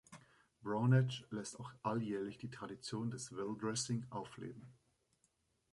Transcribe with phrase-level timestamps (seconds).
[0.63, 4.73] Brown Edge lässt auch alljährlich die Tradition des Well Dressing aufleben.